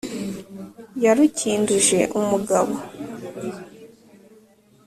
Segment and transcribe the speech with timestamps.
[1.03, 2.75] Yarukinduje umugabo